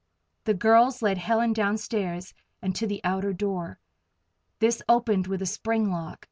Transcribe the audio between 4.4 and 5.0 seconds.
This